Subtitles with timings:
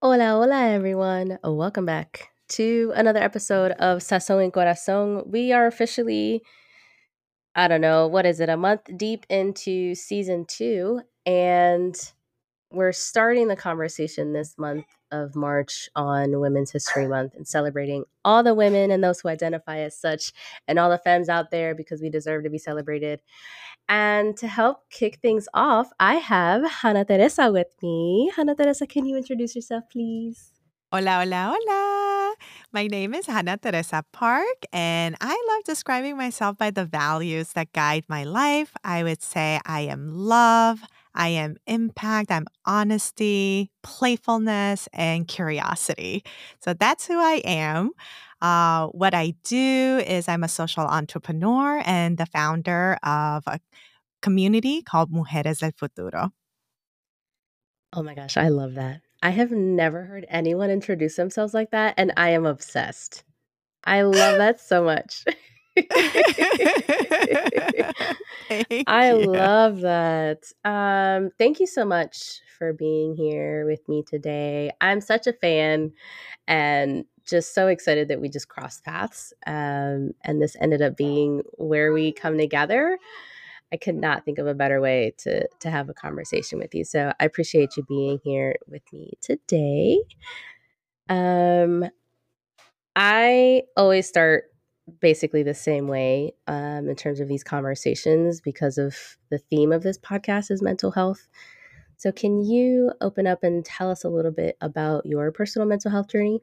[0.00, 1.40] Hola, hola, everyone.
[1.42, 5.26] Welcome back to another episode of Sazón y Corazón.
[5.26, 6.44] We are officially,
[7.56, 11.96] I don't know, what is it, a month deep into season two, and
[12.70, 18.42] we're starting the conversation this month of March on Women's History Month and celebrating all
[18.42, 20.32] the women and those who identify as such
[20.66, 23.20] and all the femmes out there because we deserve to be celebrated.
[23.88, 28.30] And to help kick things off, I have Ha Na Teresa with me.
[28.36, 30.52] Ha Na Teresa, can you introduce yourself, please?
[30.92, 32.34] Hola, hola, hola.
[32.72, 37.52] My name is Ha Na Teresa Park, and I love describing myself by the values
[37.52, 38.72] that guide my life.
[38.84, 40.80] I would say I am love,
[41.18, 46.24] I am impact, I'm honesty, playfulness, and curiosity.
[46.60, 47.90] So that's who I am.
[48.40, 53.58] Uh, what I do is I'm a social entrepreneur and the founder of a
[54.22, 56.30] community called Mujeres del Futuro.
[57.92, 59.00] Oh my gosh, I love that.
[59.22, 63.24] I have never heard anyone introduce themselves like that, and I am obsessed.
[63.84, 65.24] I love that so much.
[68.86, 69.12] I you.
[69.12, 70.44] love that.
[70.64, 74.70] Um, thank you so much for being here with me today.
[74.80, 75.92] I'm such a fan
[76.46, 79.32] and just so excited that we just crossed paths.
[79.46, 82.98] Um, and this ended up being where we come together.
[83.72, 86.84] I could not think of a better way to to have a conversation with you.
[86.84, 89.98] So I appreciate you being here with me today.
[91.10, 91.84] Um,
[92.96, 94.44] I always start
[95.00, 98.96] basically the same way um, in terms of these conversations because of
[99.30, 101.28] the theme of this podcast is mental health.
[101.96, 105.90] So, can you open up and tell us a little bit about your personal mental
[105.90, 106.42] health journey?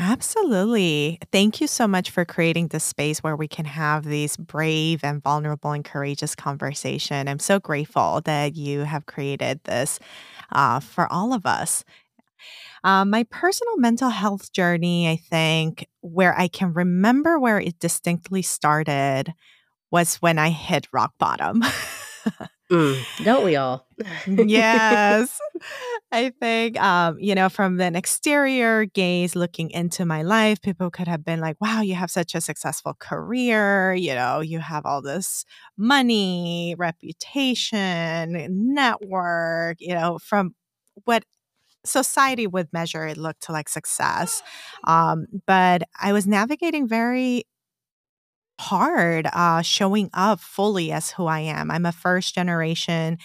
[0.00, 1.18] Absolutely.
[1.32, 5.20] Thank you so much for creating this space where we can have these brave and
[5.20, 7.26] vulnerable and courageous conversation.
[7.26, 9.98] I'm so grateful that you have created this
[10.52, 11.84] uh, for all of us.
[12.84, 18.42] Um, my personal mental health journey, I think, where I can remember where it distinctly
[18.42, 19.32] started
[19.90, 21.62] was when I hit rock bottom.
[22.70, 23.86] Mm, don't we all?
[24.26, 25.40] yes.
[26.12, 31.08] I think, um, you know, from an exterior gaze looking into my life, people could
[31.08, 33.94] have been like, wow, you have such a successful career.
[33.94, 35.44] You know, you have all this
[35.76, 40.54] money, reputation, network, you know, from
[41.04, 41.24] what
[41.88, 44.42] society would measure it looked to like success.
[44.84, 47.44] Um, but I was navigating very
[48.60, 51.70] hard uh, showing up fully as who I am.
[51.70, 53.18] I'm a first generation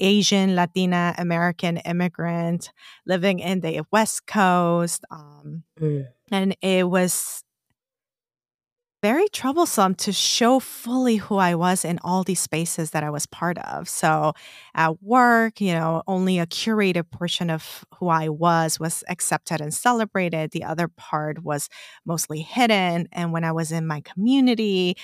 [0.00, 2.72] Asian, Latina, American immigrant
[3.06, 5.04] living in the West Coast.
[5.10, 7.44] Um, Mm, and it was
[9.02, 13.24] very troublesome to show fully who I was in all these spaces that I was
[13.26, 13.88] part of.
[13.88, 14.34] So
[14.74, 19.72] at work, you know, only a curated portion of who I was was accepted and
[19.72, 20.50] celebrated.
[20.50, 21.68] The other part was
[22.04, 23.08] mostly hidden.
[23.12, 24.96] And when I was in my community,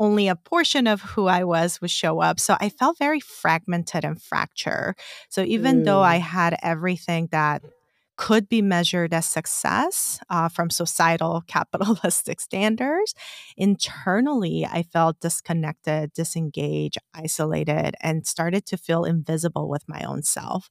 [0.00, 2.40] only a portion of who I was would show up.
[2.40, 4.96] So I felt very fragmented and fractured.
[5.28, 7.62] So even though I mm, had everything that
[8.16, 13.14] could be measured as success uh, from societal capitalistic standards.
[13.56, 20.70] Internally, I felt disconnected, disengaged, isolated, and started to feel invisible with my own self.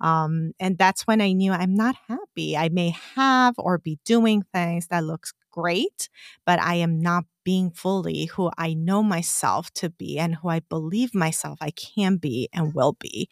[0.00, 2.56] Um, and that's when I knew I'm not happy.
[2.56, 6.08] I may have or be doing things that looks great,
[6.46, 10.60] but I am not being fully who I know myself to be and who I
[10.60, 13.28] believe myself I can be and will be.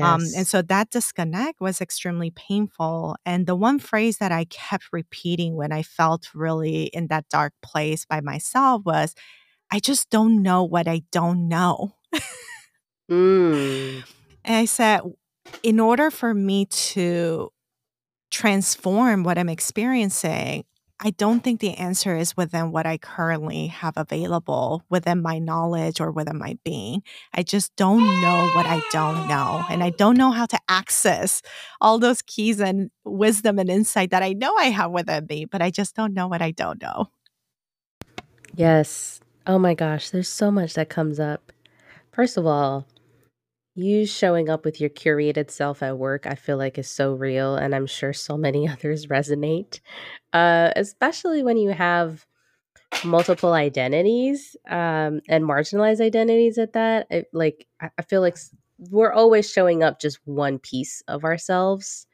[0.00, 3.16] Um, and so that disconnect was extremely painful.
[3.24, 7.52] And the one phrase that I kept repeating when I felt really in that dark
[7.62, 9.14] place by myself was,
[9.70, 11.94] I just don't know what I don't know.
[13.10, 14.02] Mm,
[14.44, 15.02] And I said,
[15.62, 17.50] in order for me to
[18.30, 20.64] transform what I'm experiencing,
[21.04, 26.00] I don't think the answer is within what I currently have available within my knowledge
[26.00, 27.02] or within my being.
[27.34, 29.64] I just don't know what I don't know.
[29.68, 31.42] And I don't know how to access
[31.80, 35.60] all those keys and wisdom and insight that I know I have within me, but
[35.60, 37.08] I just don't know what I don't know.
[38.54, 39.20] yes.
[39.46, 41.52] Oh my gosh, there's so much that comes up.
[42.12, 42.86] First of all,
[43.74, 47.56] You showing up with your curated self at work, I feel like is so real,
[47.56, 49.80] and I'm sure so many others resonate,
[50.32, 52.26] uh, especially when you have
[53.04, 57.08] multiple identities um, and marginalized identities at that.
[57.32, 58.36] Like, I, feel like
[58.90, 62.06] we're always showing up just one piece of ourselves.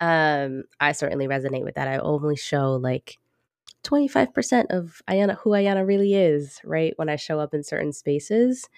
[0.00, 1.88] Um, I certainly resonate with that.
[1.88, 3.18] I only show like
[3.84, 6.94] 25% of Ayana, who Ayana really is, right?
[6.96, 8.68] When I show up in certain spaces.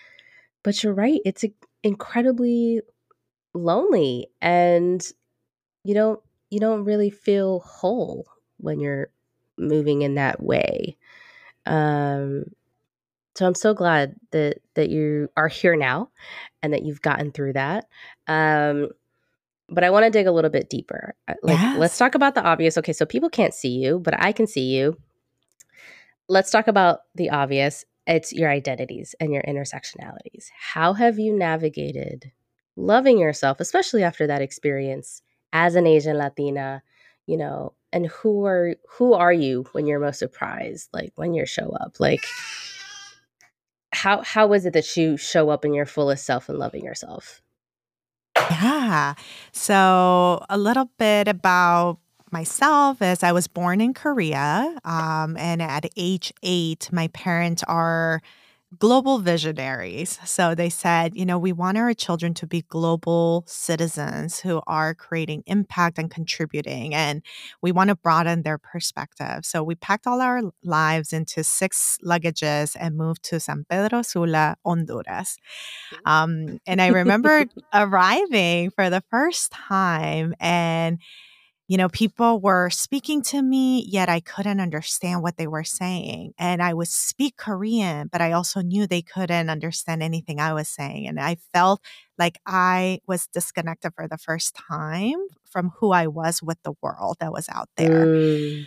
[0.62, 2.80] But you're right, it's a- incredibly
[3.54, 5.02] lonely and
[5.84, 6.20] you don't
[6.50, 8.26] you don't really feel whole
[8.58, 9.10] when you're
[9.58, 10.96] moving in that way.
[11.66, 12.44] Um,
[13.34, 16.10] so I'm so glad that that you are here now
[16.62, 17.86] and that you've gotten through that.
[18.26, 18.88] Um,
[19.68, 21.14] but I want to dig a little bit deeper.
[21.28, 21.78] Uh, like, yes.
[21.78, 22.78] let's talk about the obvious.
[22.78, 24.96] Okay, so people can't see you, but I can see you.
[26.28, 27.84] Let's talk about the obvious.
[28.08, 30.48] It's your identities and your intersectionalities.
[30.58, 32.32] How have you navigated
[32.74, 35.20] loving yourself, especially after that experience
[35.52, 36.82] as an Asian Latina?
[37.26, 40.88] You know, and who are who are you when you're most surprised?
[40.94, 42.24] Like when you show up, like
[43.92, 47.42] how how was it that you show up in your fullest self and loving yourself?
[48.50, 49.14] Yeah.
[49.52, 51.98] So, a little bit about
[52.32, 54.76] myself is I was born in Korea.
[54.84, 58.20] Um, and at age eight, my parents are
[58.78, 60.18] global visionaries.
[60.26, 64.94] So they said, you know, we want our children to be global citizens who are
[64.94, 67.22] creating impact and contributing, and
[67.62, 69.46] we want to broaden their perspective.
[69.46, 74.56] So we packed all our lives into six luggages and moved to San Pedro Sula,
[74.66, 75.38] Honduras.
[76.04, 80.98] Um, and I remember arriving for the first time and
[81.68, 86.32] you know, people were speaking to me, yet I couldn't understand what they were saying.
[86.38, 90.68] And I would speak Korean, but I also knew they couldn't understand anything I was
[90.70, 91.06] saying.
[91.06, 91.82] And I felt
[92.18, 97.18] like I was disconnected for the first time from who I was with the world
[97.20, 98.06] that was out there.
[98.06, 98.66] Mm.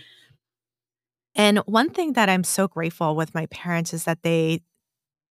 [1.33, 4.61] And one thing that I'm so grateful with my parents is that they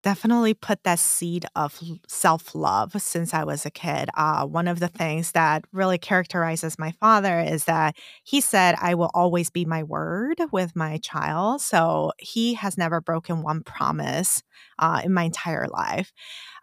[0.03, 4.09] definitely put that seed of self love since I was a kid.
[4.15, 8.95] Uh, one of the things that really characterizes my father is that he said, I
[8.95, 11.61] will always be my word with my child.
[11.61, 14.43] So he has never broken one promise
[14.79, 16.13] uh, in my entire life.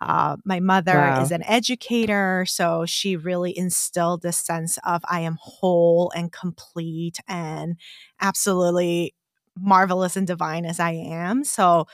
[0.00, 1.22] Uh, my mother wow.
[1.22, 7.18] is an educator, so she really instilled this sense of I am whole and complete
[7.28, 7.76] and
[8.20, 9.14] absolutely
[9.56, 11.44] marvelous and divine as I am.
[11.44, 11.86] So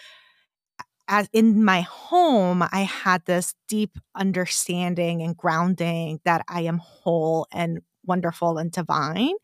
[1.11, 7.49] as in my home, I had this deep understanding and grounding that I am whole
[7.53, 9.35] and wonderful and divine.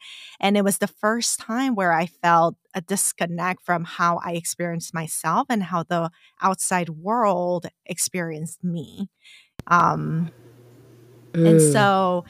[0.41, 4.95] And it was the first time where I felt a disconnect from how I experienced
[4.95, 6.11] myself and how the
[6.41, 9.11] outside world experienced me.
[9.67, 10.33] Um,
[11.35, 11.51] mm.
[11.51, 12.25] And so,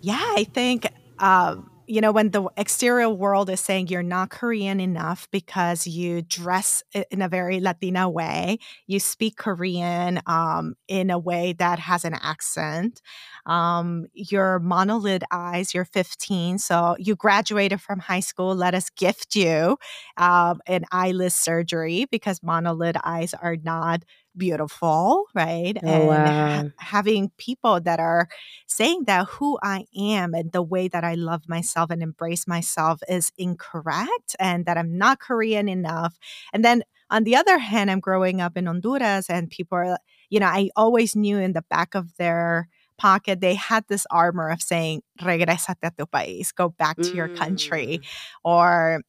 [0.00, 0.86] yeah, I think.
[1.18, 6.22] Um, you know, when the exterior world is saying you're not Korean enough because you
[6.22, 12.04] dress in a very Latina way, you speak Korean um, in a way that has
[12.04, 13.00] an accent,
[13.46, 18.54] um, your monolid eyes, you're 15, so you graduated from high school.
[18.54, 19.78] Let us gift you
[20.16, 24.02] um, an eyelid surgery because monolid eyes are not
[24.38, 25.76] beautiful, right?
[25.82, 26.24] Oh, and wow.
[26.24, 28.28] ha- having people that are
[28.66, 33.00] saying that who I am and the way that I love myself and embrace myself
[33.08, 36.16] is incorrect and that I'm not Korean enough.
[36.52, 39.98] And then on the other hand, I'm growing up in Honduras and people are,
[40.30, 42.68] you know, I always knew in the back of their
[42.98, 47.14] pocket, they had this armor of saying, regresate a tu país, go back to mm.
[47.14, 48.00] your country.
[48.02, 48.06] Mm.
[48.44, 49.02] Or,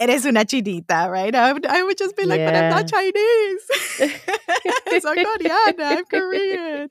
[0.00, 1.34] eres una chinita, right?
[1.34, 2.50] I would, I would just be like, yeah.
[2.50, 3.66] but I'm not Chinese.
[5.02, 6.88] so Korean, I'm Korean.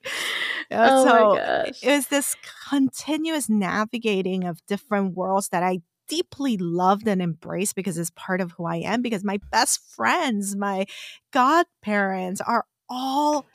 [0.72, 1.84] Oh so my gosh.
[1.84, 2.36] it was this
[2.70, 8.52] continuous navigating of different worlds that I deeply loved and embraced because it's part of
[8.54, 9.02] who I am.
[9.02, 10.86] Because my best friends, my
[11.32, 13.46] godparents are all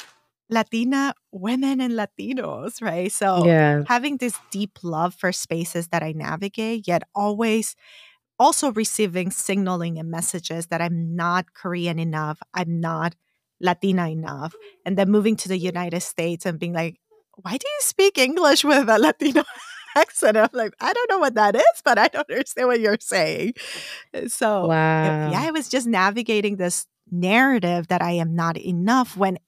[0.51, 3.11] Latina women and Latinos, right?
[3.11, 3.85] So yeah.
[3.89, 7.75] having this deep love for spaces that I navigate, yet always
[8.43, 13.15] also receiving signaling and messages that I'm not Korean enough, I'm not
[13.61, 16.99] Latina enough, and then moving to the United States and being like,
[17.43, 19.45] why do you speak English with a Latino
[19.97, 20.37] accent?
[20.37, 23.55] I'm like, I don't know what that is, but I don't understand what you're saying.
[24.27, 25.31] So, wow.
[25.31, 29.39] yeah, I was just navigating this narrative that I am not enough when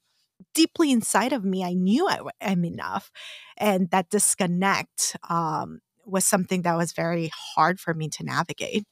[0.54, 3.10] deeply inside of me, I knew I am enough.
[3.56, 8.86] And that disconnect um, was something that was very hard for me to navigate.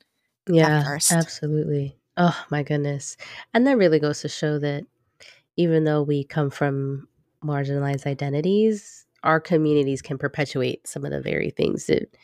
[0.48, 1.96] Yeah, absolutely.
[2.16, 3.16] Oh my goodness.
[3.54, 4.84] And that really goes to show that
[5.56, 7.08] even though we come from
[7.44, 12.14] marginalized identities, our communities can perpetuate some of the very things that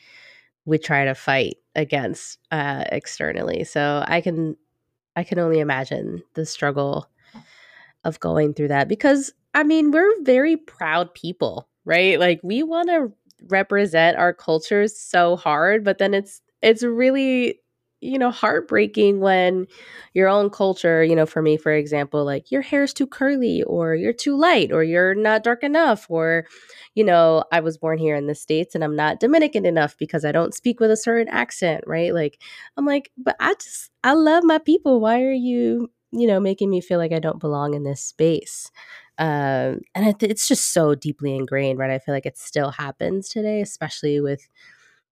[0.64, 3.64] we try to fight against uh, externally.
[3.64, 4.56] So I can
[5.16, 7.08] I can only imagine the struggle
[8.04, 12.20] of going through that because I mean, we're very proud people, right?
[12.20, 13.12] Like we want to
[13.48, 17.60] represent our cultures so hard, but then it's it's really
[18.00, 19.66] you know, heartbreaking when
[20.14, 23.96] your own culture, you know, for me, for example, like your hair's too curly or
[23.96, 26.46] you're too light or you're not dark enough or,
[26.94, 30.24] you know, I was born here in the States and I'm not Dominican enough because
[30.24, 32.14] I don't speak with a certain accent, right?
[32.14, 32.40] Like,
[32.76, 35.00] I'm like, but I just, I love my people.
[35.00, 38.70] Why are you, you know, making me feel like I don't belong in this space?
[39.18, 41.90] Um, and it, it's just so deeply ingrained, right?
[41.90, 44.48] I feel like it still happens today, especially with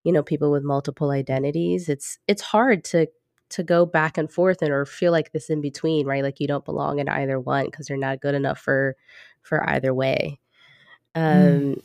[0.05, 3.09] you know people with multiple identities it's it's hard to
[3.49, 6.47] to go back and forth and or feel like this in between right like you
[6.47, 8.95] don't belong in either one because you're not good enough for
[9.43, 10.39] for either way
[11.17, 11.75] Mm.
[11.75, 11.83] um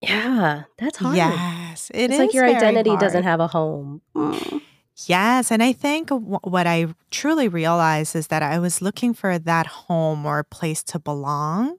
[0.00, 4.60] yeah that's hard Yes, it it's like your identity doesn't have a home Mm.
[5.04, 9.38] Yes, and I think w- what I truly realized is that I was looking for
[9.38, 11.76] that home or place to belong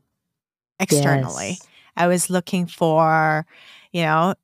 [0.79, 1.61] externally.
[1.61, 3.45] yes I was looking for,
[3.93, 4.35] you know,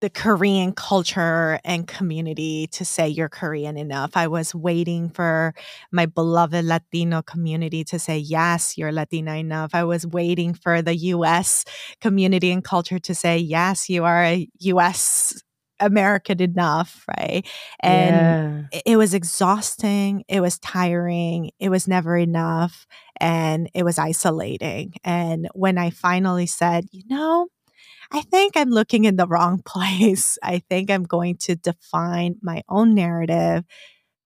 [0.00, 4.12] the Korean culture and community to say you're Korean enough.
[4.16, 5.54] I was waiting for
[5.92, 9.72] my beloved Latino community to say, yes, you're Latina enough.
[9.74, 11.64] I was waiting for the US
[12.00, 15.42] community and culture to say, yes, you are a US
[15.80, 17.46] American enough, right?
[17.80, 18.52] And yeah
[18.84, 20.24] it was exhausting.
[20.28, 21.50] It was tiring.
[21.58, 22.86] It was never enough.
[23.20, 24.94] And it was isolating.
[25.04, 27.48] And when I finally said, you know,
[28.10, 30.38] I think I'm looking in the wrong place.
[30.42, 33.64] I think I'm going to define my own narrative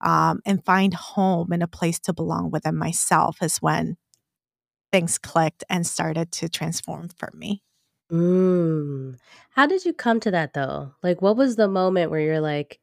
[0.00, 3.96] um, and find home and a place to belong within myself, is when
[4.92, 7.62] things clicked and started to transform for me.
[8.10, 9.16] Mm.
[9.50, 12.80] how did you come to that though like what was the moment where you're like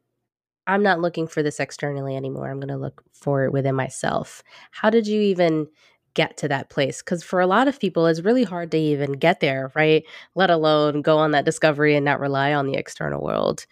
[0.68, 2.50] I'm not looking for this externally anymore.
[2.52, 4.44] I'm going to look for it within myself.
[4.72, 5.68] How did you even
[6.14, 7.02] get to that place?
[7.02, 10.04] Because for a lot of people, it's really hard to even get there, right?
[10.36, 13.66] Let alone go on that discovery and not rely on the external world.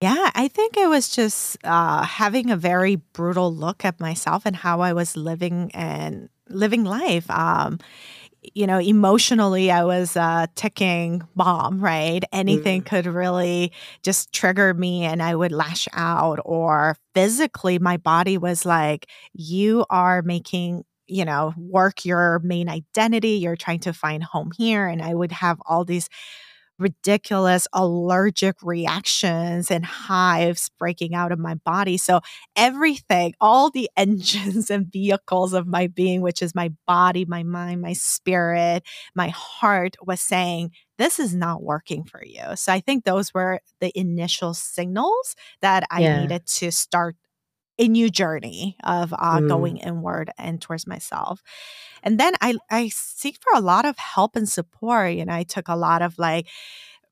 [0.00, 4.54] Yeah, I think it was just uh, having a very brutal look at myself and
[4.54, 7.28] how I was living and living life.
[7.30, 7.78] Um,
[8.54, 12.22] you know, emotionally, I was a ticking bomb, right?
[12.32, 16.38] Anything Mm, could really just trigger me and I would lash out.
[16.44, 23.30] Or physically, my body was like, you are making, you know, work your main identity.
[23.32, 24.86] You're trying to find home here.
[24.86, 26.08] And I would have all these
[26.78, 31.96] ridiculous allergic reactions and hives breaking out of my body.
[31.96, 32.20] So,
[32.56, 37.82] everything, all the engines and vehicles of my being, which is my body, my mind,
[37.82, 42.42] my spirit, my heart, was saying, This is not working for you.
[42.54, 46.20] So, I think those were the initial signals that I yeah.
[46.20, 47.16] needed to start
[47.78, 51.42] a new journey of uh, going Mm, inward and towards myself.
[52.02, 55.12] And then I I seek for a lot of help and support.
[55.14, 56.48] You know, I took a lot of like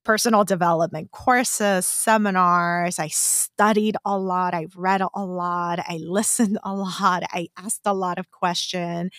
[0.05, 2.99] personal development courses, seminars.
[2.99, 4.55] I studied a lot.
[4.55, 5.81] I read a lot.
[5.81, 7.25] I listened a lot.
[7.33, 9.11] I asked a lot of questions.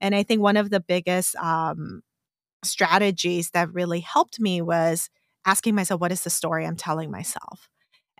[0.00, 2.02] And I think one of the biggest um,
[2.64, 5.10] strategies that really helped me was
[5.46, 7.68] asking myself, what is the story I'm telling myself?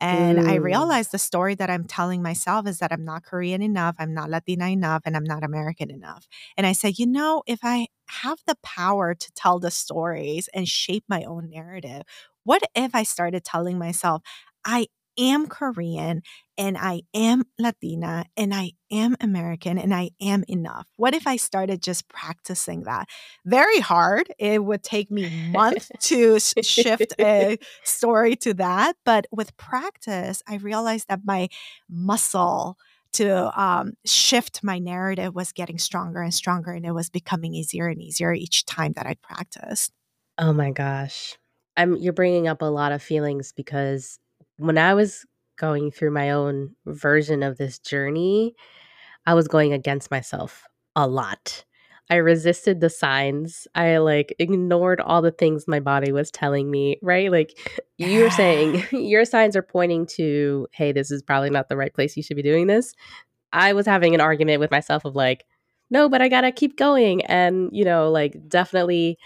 [0.02, 3.62] And I mm, realized the story that I'm telling myself is that I'm not Korean
[3.62, 6.26] enough, I'm not Latina enough, and I'm not American enough.
[6.56, 10.68] And I said, you know, if I have the power to tell the stories and
[10.68, 12.02] shape my own narrative,
[12.44, 14.22] what if I started telling myself,
[14.64, 14.88] I
[15.18, 16.22] am Korean
[16.56, 20.86] and I am Latina and I am American and I am enough?
[20.96, 23.08] What if I started just practicing that?
[23.44, 24.32] Very hard.
[24.38, 28.96] It would take me months to shift a story to that.
[29.04, 31.48] But with practice, I realized that my
[31.88, 32.76] muscle
[33.14, 37.88] to um, shift my narrative was getting stronger and stronger, and it was becoming easier
[37.88, 39.92] and easier each time that I practiced.
[40.38, 41.36] Oh my gosh.
[41.76, 44.18] I'm you're bringing up a lot of feelings because
[44.62, 45.26] when I was
[45.58, 48.54] going through my own version of this journey,
[49.26, 50.64] I was going against myself
[50.96, 51.64] a lot.
[52.10, 53.66] I resisted the signs.
[53.74, 57.30] I like ignored all the things my body was telling me, right?
[57.30, 57.56] Like
[57.98, 62.16] you're saying your signs are pointing to, hey, this is probably not the right place
[62.16, 62.94] you should be doing this.
[63.52, 65.44] I was having an argument with myself of like,
[65.90, 67.24] no, but I gotta keep going.
[67.26, 69.18] And, you know, like definitely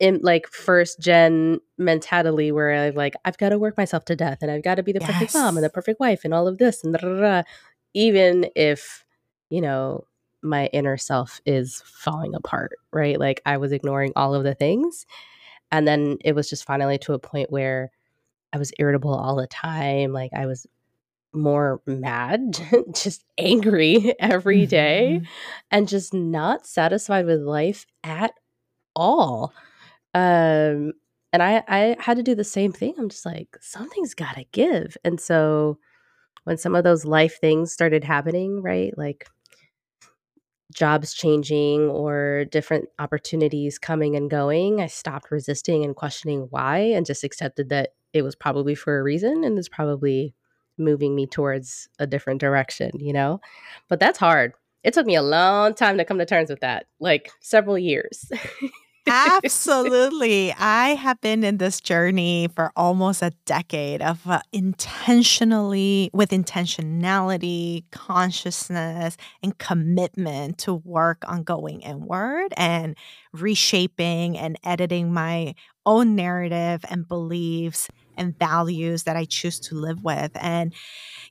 [0.00, 4.38] in like first gen mentality where I like I've got to work myself to death
[4.42, 6.58] and I've got to be the perfect mom and the perfect wife and all of
[6.58, 7.42] this and da, da, da.
[7.94, 9.04] even if
[9.50, 10.04] you know
[10.42, 13.20] my inner self is falling apart, right?
[13.20, 15.04] Like I was ignoring all of the things
[15.70, 17.90] and then it was just finally to a point where
[18.52, 20.66] I was irritable all the time, like I was
[21.32, 22.58] more mad,
[22.94, 25.26] just angry every day Mhm.
[25.70, 28.32] and just not satisfied with life at
[28.96, 29.52] all
[30.14, 30.92] um,
[31.32, 32.94] and I I had to do the same thing.
[32.98, 34.96] I'm just like, something's gotta give.
[35.04, 35.78] And so
[36.44, 38.96] when some of those life things started happening, right?
[38.96, 39.28] Like
[40.72, 47.04] jobs changing or different opportunities coming and going, I stopped resisting and questioning why and
[47.04, 50.34] just accepted that it was probably for a reason and is probably
[50.78, 53.40] moving me towards a different direction, you know?
[53.88, 54.52] But that's hard.
[54.82, 58.30] It took me a long time to come to terms with that, like several years.
[59.08, 60.52] Absolutely.
[60.52, 67.84] I have been in this journey for almost a decade of uh, intentionally, with intentionality,
[67.90, 72.96] consciousness, and commitment to work on going inward and
[73.32, 75.54] reshaping and editing my
[75.86, 77.88] own narrative and beliefs
[78.20, 80.30] and values that I choose to live with.
[80.34, 80.72] And,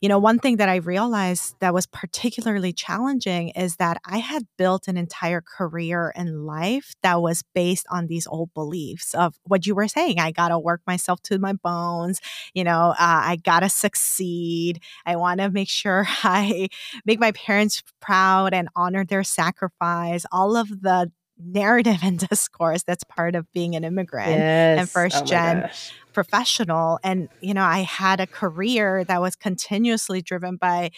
[0.01, 4.43] you know, one thing that I realized that was particularly challenging is that I had
[4.57, 9.65] built an entire career in life that was based on these old beliefs of what
[9.67, 10.19] you were saying.
[10.19, 12.19] I got to work myself to my bones.
[12.53, 14.81] You know, uh, I got to succeed.
[15.05, 16.69] I want to make sure I
[17.05, 20.25] make my parents proud and honor their sacrifice.
[20.31, 24.79] All of the narrative and discourse that's part of being an immigrant yes.
[24.79, 29.35] and first oh gen gosh professional and you know i had a career that was
[29.35, 30.91] continuously driven by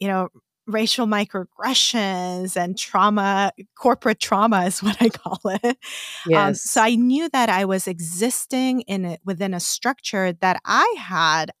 [0.00, 0.28] you know
[0.66, 5.78] racial microaggressions and trauma corporate trauma is what i call it
[6.26, 6.48] yes.
[6.48, 10.94] Um, so i knew that i was existing in it within a structure that i
[10.98, 11.52] had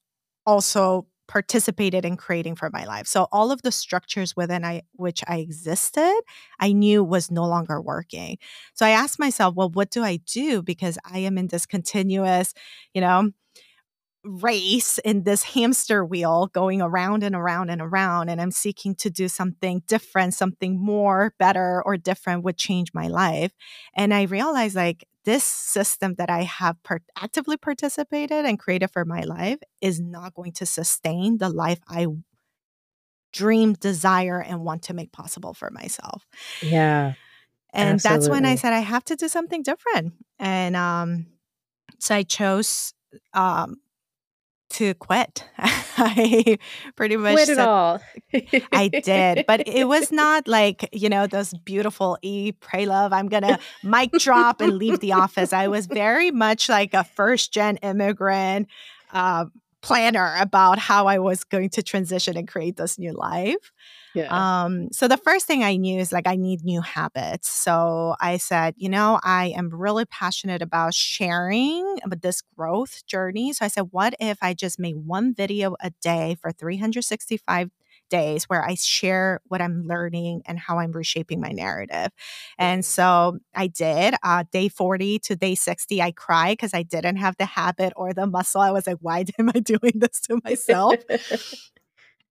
[0.44, 3.06] also participated in creating for my life.
[3.06, 6.20] So all of the structures within I which I existed,
[6.60, 8.38] I knew was no longer working.
[8.74, 12.54] So I asked myself, well, what do I do because I am in this continuous,
[12.94, 13.30] you know,
[14.24, 19.08] race in this hamster wheel going around and around and around and I'm seeking to
[19.10, 23.52] do something different, something more better or different would change my life.
[23.94, 29.04] And I realized like this system that I have per- actively participated and created for
[29.04, 32.06] my life is not going to sustain the life I
[33.32, 36.26] dream, desire, and want to make possible for myself.
[36.62, 37.12] Yeah.
[37.74, 38.18] And absolutely.
[38.18, 40.14] that's when I said I have to do something different.
[40.38, 41.26] And um,
[41.98, 42.94] so I chose
[43.34, 43.76] um,
[44.70, 45.44] to quit.
[45.58, 46.58] I
[46.96, 48.00] pretty much quit it all.
[48.72, 53.28] I did, but it was not like you know those beautiful "E Pray Love." I'm
[53.28, 55.52] gonna mic drop and leave the office.
[55.52, 58.68] I was very much like a first gen immigrant
[59.12, 59.46] uh,
[59.80, 63.72] planner about how I was going to transition and create this new life.
[64.16, 64.64] Yeah.
[64.64, 67.50] Um, so the first thing I knew is like I need new habits.
[67.50, 73.52] So I said, you know, I am really passionate about sharing about this growth journey.
[73.52, 77.70] So I said, what if I just make one video a day for 365
[78.08, 82.10] days where I share what I'm learning and how I'm reshaping my narrative.
[82.56, 84.14] And so I did.
[84.22, 88.12] Uh, day 40 to day 60, I cried because I didn't have the habit or
[88.12, 88.60] the muscle.
[88.60, 91.00] I was like, why am I doing this to myself?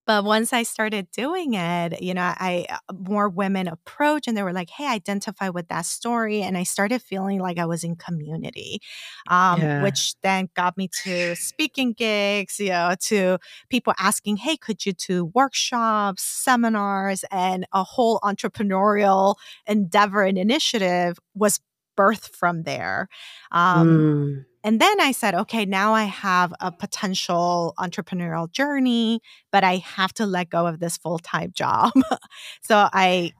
[0.06, 4.42] But once I started doing it, you know, I uh, more women approach and they
[4.42, 7.96] were like, "Hey, identify with that story," and I started feeling like I was in
[7.96, 8.80] community,
[9.28, 9.76] um, yeah.
[9.76, 13.38] which then got me to speaking gigs, you know, to
[13.70, 21.18] people asking, "Hey, could you do workshops, seminars?" And a whole entrepreneurial endeavor and initiative
[21.34, 21.60] was
[21.96, 23.08] birthed from there.
[23.52, 29.20] Um, mm and then I said, okay, now I have a potential entrepreneurial journey,
[29.52, 31.92] but I have to let go of this full-time job.
[32.62, 33.30] so I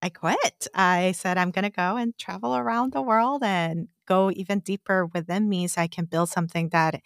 [0.00, 0.66] I quit.
[0.74, 5.04] I said I'm going to go and travel around the world and go even deeper
[5.04, 7.02] within me so I can build something that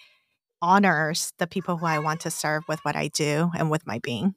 [0.62, 3.99] honors the people who I want to serve with what I do and with my
[3.99, 4.37] being.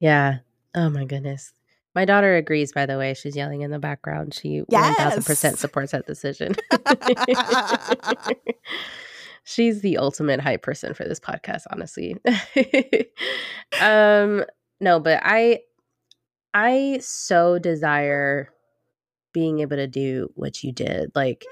[0.00, 0.38] Yeah.
[0.74, 1.52] Oh my goodness.
[1.94, 3.14] My daughter agrees, by the way.
[3.14, 4.34] She's yelling in the background.
[4.34, 5.16] She yes.
[5.16, 6.54] 1000% supports that decision.
[9.44, 12.16] She's the ultimate hype person for this podcast, honestly.
[13.80, 14.44] um,
[14.80, 15.60] no, but I
[16.54, 18.50] I so desire
[19.32, 21.10] being able to do what you did.
[21.14, 21.44] Like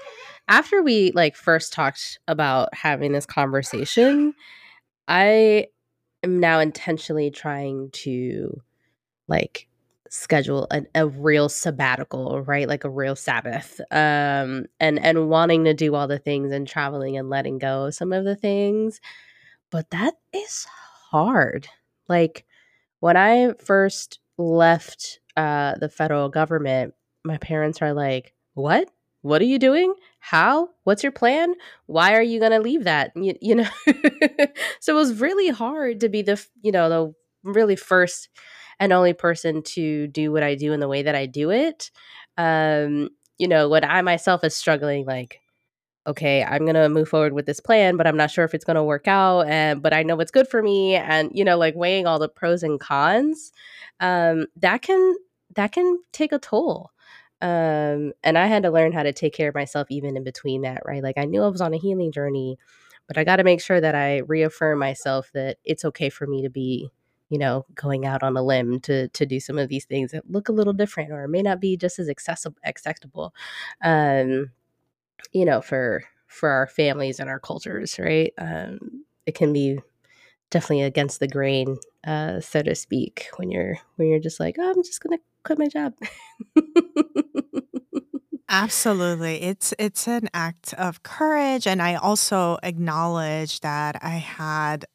[0.47, 4.33] after we like first talked about having this conversation,
[5.07, 5.67] I
[6.23, 8.61] am now intentionally trying to
[9.27, 9.67] like
[10.13, 12.67] schedule a, a real sabbatical right?
[12.67, 17.17] Like a real sabbath um and and wanting to do all the things and traveling
[17.17, 19.01] and letting go some of the things.
[19.71, 20.65] But that is
[21.11, 21.67] hard.
[22.09, 22.45] Like
[23.01, 26.93] when i first left uh the federal government
[27.25, 28.89] my parents are like what?
[29.21, 29.93] What are you doing?
[30.19, 30.69] How?
[30.83, 31.55] What's your plan?
[31.87, 33.11] Why are you going to leave that?
[33.15, 33.69] You, you know?
[34.79, 38.29] So it was really hard to be the you know the really first
[38.79, 41.91] and only person to do what I do in the way that I do it.
[42.37, 45.39] Um, you know, when I myself is struggling, like,
[46.05, 48.83] okay, I'm to move forward with this plan, but I'm not sure if it's to
[48.83, 49.47] work out.
[49.47, 50.95] And, but I know what's good for me.
[50.95, 53.51] And, you know, like weighing all the pros and cons,
[53.99, 55.15] um, that can,
[55.55, 56.91] that can take a toll.
[57.41, 60.61] Um, and I had to learn how to take care of myself even in between
[60.61, 61.03] that, right?
[61.03, 62.57] Like I knew I was on a healing journey,
[63.07, 66.41] but I got to make sure that I reaffirm myself that it's okay for me
[66.41, 66.89] to be
[67.33, 70.29] you know going out on a limb to to do some of these things that
[70.31, 73.33] look a little different or may not be just as accessible acceptable
[73.83, 74.51] um
[75.31, 78.33] you know, for for our families and our cultures, right?
[78.37, 79.79] Um, it can be
[80.51, 84.69] definitely against the grain, uh, so to speak, when you're when you're just like, oh,
[84.71, 85.93] I'm just gonna quit my job.
[88.49, 89.41] Absolutely.
[89.41, 94.85] It's it's an act of courage and I also acknowledge that I had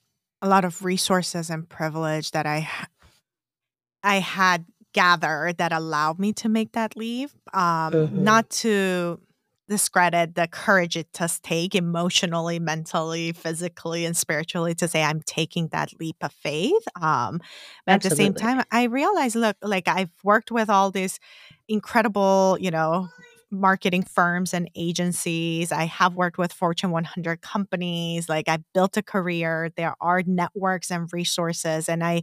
[0.40, 2.68] a lot of resources and privilege that I
[4.02, 7.34] I had gathered that allowed me to make that leave.
[7.52, 8.24] Um, mm-hmm.
[8.24, 9.20] not to
[9.68, 15.68] discredit the courage it does take emotionally, mentally, physically, and spiritually to say I'm taking
[15.68, 16.82] that leap of faith.
[17.00, 17.40] Um,
[17.86, 21.20] but at the same time, I realize, look, like I've worked with all these
[21.68, 23.08] incredible, you know,
[23.50, 25.72] marketing firms and agencies.
[25.72, 28.28] I have worked with Fortune 100 companies.
[28.28, 29.70] Like I've built a career.
[29.76, 32.22] There are networks and resources, and I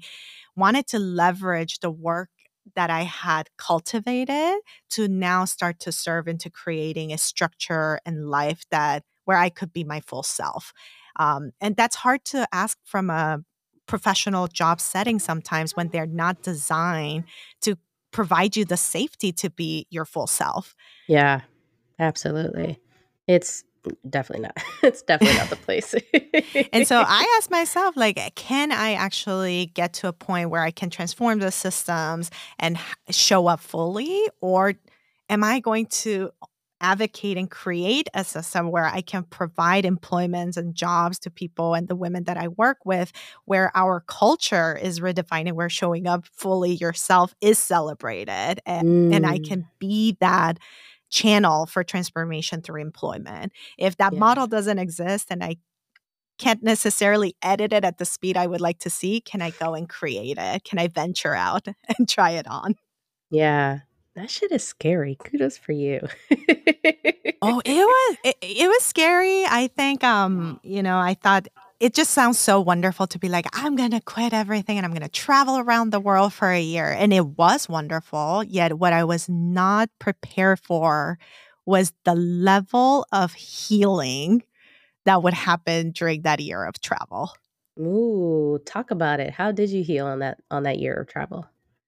[0.55, 2.29] wanted to leverage the work
[2.75, 4.55] that I had cultivated
[4.91, 9.73] to now start to serve into creating a structure and life that where I could
[9.73, 10.73] be my full self.
[11.17, 13.39] Um, and that's hard to ask from a
[13.88, 17.25] professional job setting sometimes when they're not designed
[17.61, 17.77] to
[18.15, 20.73] provide you the safety to be your full self.
[21.06, 21.41] Yeah,
[21.99, 22.80] absolutely.
[23.28, 23.65] It's
[24.10, 24.58] definitely not.
[24.84, 25.95] It's definitely not the place.
[26.71, 30.71] and so I asked myself, like, can I actually get to a point where I
[30.71, 32.78] can transform the systems and
[33.10, 34.21] show up fully?
[34.41, 34.75] Or
[35.28, 36.32] am I going to
[36.81, 41.88] advocate and create a system where I can provide employments and jobs to people and
[41.88, 43.11] the women that I work with,
[43.45, 49.15] where our culture is redefining, where showing up fully yourself is celebrated and, mm.
[49.15, 49.47] and I mm.
[49.47, 50.59] can be that
[51.09, 53.53] channel for transformation through employment.
[53.77, 54.19] If that yeah.
[54.19, 55.57] model doesn't exist and I
[56.38, 59.73] can't necessarily edit it at the speed I would like to see, can I go
[59.73, 60.63] and create it?
[60.63, 62.75] Can I venture out and try it on?
[63.29, 63.79] Yeah.
[64.15, 65.17] That shit is scary.
[65.21, 65.99] Kudos for you.
[67.41, 69.43] oh, it was it, it was scary.
[69.45, 71.47] I think um, you know, I thought
[71.82, 74.93] it just sounds so wonderful to be like, I'm going to quit everything and I'm
[74.93, 76.89] going to travel around the world for a year.
[76.89, 78.43] And it was wonderful.
[78.43, 81.19] Yet, what I was not prepared for
[81.65, 84.43] was the level of healing
[85.04, 87.32] that would happen during that year of travel.
[87.78, 89.32] Ooh, talk about it.
[89.32, 91.47] How did you heal on that on that year of travel?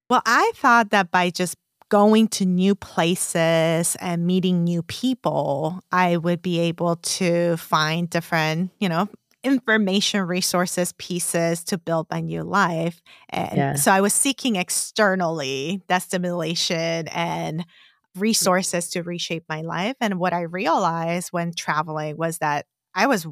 [0.09, 1.55] Well, I thought that by just
[1.89, 8.71] going to new places and meeting new people, I would be able to find different,
[8.79, 9.09] you know,
[9.43, 13.01] information resources pieces to build my new life.
[13.29, 13.75] And yeah.
[13.75, 18.19] so I was seeking externally that stimulation and mm-hmm.
[18.19, 19.95] resources to reshape my life.
[20.01, 23.27] And what I realized when traveling was that I was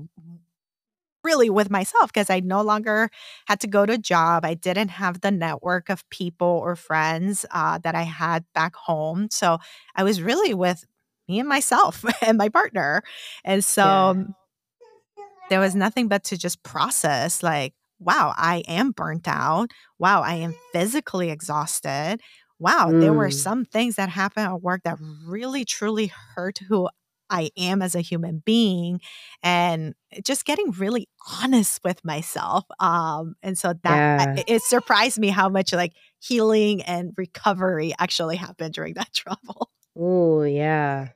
[1.25, 3.09] really with myself because I no longer
[3.47, 4.45] had to go to a job.
[4.45, 9.27] I didn't have the network of people or friends uh, that I had back home.
[9.31, 9.57] So
[9.95, 10.85] I was really with
[11.27, 13.01] me and myself and my partner.
[13.43, 14.23] And so yeah
[15.49, 19.71] there was nothing but to just process like, wow, I am burnt out.
[19.99, 22.19] Wow, I am physically exhausted.
[22.59, 23.01] Wow, mm.
[23.01, 23.33] there were mm.
[23.33, 26.89] some things that happened at work that really truly hurt who
[27.29, 29.01] I am as a human being
[29.43, 31.07] and just getting really
[31.41, 32.65] honest with myself.
[32.79, 34.43] Um, and so that yeah.
[34.47, 39.69] it surprised me how much like healing and recovery actually happened during that travel.
[39.97, 41.09] Oh, yeah.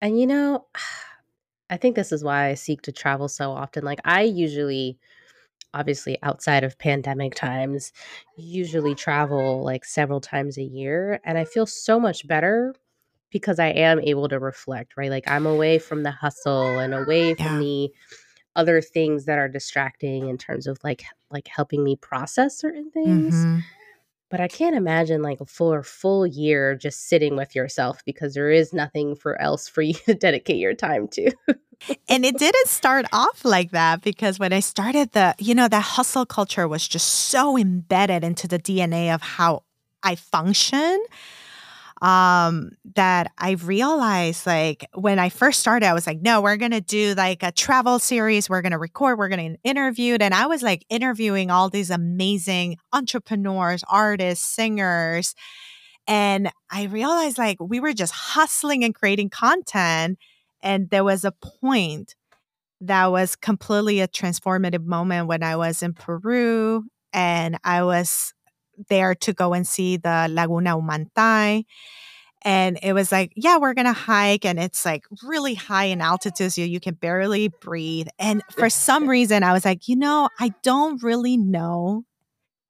[0.00, 0.66] And you know,
[1.70, 3.84] I think this is why I seek to travel so often.
[3.84, 4.98] Like I usually
[5.72, 7.92] obviously outside of pandemic times
[8.36, 12.74] usually travel like several times a year and I feel so much better
[13.30, 15.10] because I am able to reflect, right?
[15.10, 17.58] Like I'm away from the hustle and away from yeah.
[17.58, 17.92] the
[18.56, 23.34] other things that are distracting in terms of like like helping me process certain things.
[23.34, 23.58] Mm-hmm.
[24.30, 28.50] But I can't imagine like a full full year just sitting with yourself because there
[28.50, 31.32] is nothing for else for you to dedicate your time to.
[32.08, 35.80] and it didn't start off like that because when I started the, you know, that
[35.80, 39.64] hustle culture was just so embedded into the DNA of how
[40.02, 41.04] I function
[42.00, 46.70] um, that I realized like when I first started, I was like, no, we're going
[46.70, 48.48] to do like a travel series.
[48.48, 50.16] We're going to record, we're going to interview.
[50.18, 55.34] And I was like interviewing all these amazing entrepreneurs, artists, singers.
[56.06, 60.18] And I realized like we were just hustling and creating content.
[60.62, 62.14] And there was a point
[62.80, 68.32] that was completely a transformative moment when I was in Peru and I was
[68.88, 71.64] there to go and see the Laguna Humantay.
[72.42, 74.46] And it was like, yeah, we're going to hike.
[74.46, 76.52] And it's like really high in altitude.
[76.52, 78.08] So you can barely breathe.
[78.18, 82.04] And for some reason, I was like, you know, I don't really know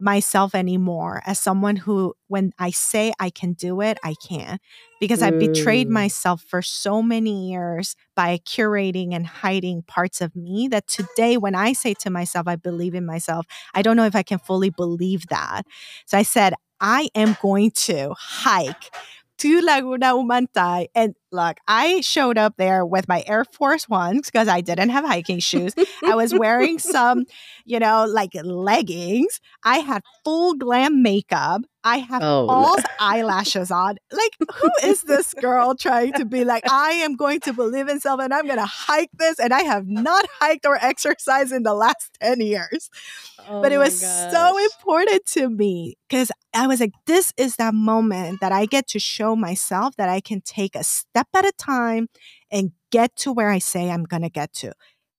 [0.01, 4.59] myself anymore as someone who, when I say I can do it, I can.
[5.01, 5.93] Because I betrayed Mm.
[5.93, 11.55] myself for so many years by curating and hiding parts of me that today, when
[11.55, 14.71] I say to myself, I believe in myself, I don't know if I can fully
[14.71, 15.63] believe that.
[16.07, 18.91] So I said, I am going to hike
[19.39, 20.87] to Laguna Humantay.
[20.95, 25.05] And look, I showed up there with my Air Force Ones because I didn't have
[25.05, 25.75] hiking shoes.
[26.05, 27.25] I was wearing some,
[27.65, 29.41] you know, like leggings.
[29.65, 31.63] I had full glam makeup.
[31.85, 33.97] I have Oh, false eyelashes on.
[34.13, 38.01] Like, who is this girl trying to be like, I am going to believe in
[38.01, 39.39] self and I'm going to hike this?
[39.39, 42.91] And I have not hiked or exercised in the last 10 years
[43.39, 47.33] Oh but it oh my was so important to me because I was like, this
[47.37, 51.20] is that moment that I get to show myself that I can take a step
[51.35, 52.09] at a time
[52.51, 54.73] and get to where I say I'm going to get to.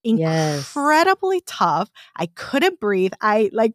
[0.03, 0.57] Yes.
[0.57, 1.89] Incredibly tough.
[2.15, 3.13] I couldn't breathe.
[3.21, 3.73] I like